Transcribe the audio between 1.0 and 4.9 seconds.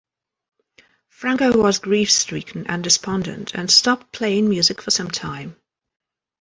Franco was grief-stricken and despondent and stopped playing music for